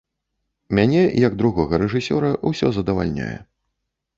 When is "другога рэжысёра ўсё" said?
1.41-2.67